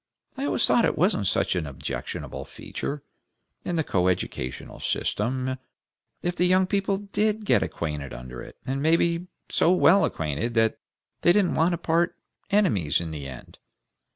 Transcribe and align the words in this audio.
I 0.35 0.45
always 0.45 0.65
thought 0.65 0.83
it 0.83 0.97
wasn't 0.97 1.27
such 1.27 1.55
an 1.55 1.67
objectionable 1.67 2.43
feature, 2.43 3.03
in 3.63 3.75
the 3.75 3.83
coeducational 3.83 4.79
system, 4.79 5.57
if 6.23 6.35
the 6.35 6.47
young 6.47 6.65
people 6.65 6.97
did 6.97 7.45
get 7.45 7.61
acquainted 7.61 8.11
under 8.11 8.41
it, 8.41 8.57
and 8.65 8.81
maybe 8.81 9.27
so 9.51 9.71
well 9.71 10.03
acquainted 10.03 10.55
that 10.55 10.79
they 11.21 11.31
didn't 11.31 11.53
want 11.53 11.73
to 11.73 11.77
part 11.77 12.15
enemies 12.49 12.99
in 12.99 13.11
the 13.11 13.27
end. 13.27 13.59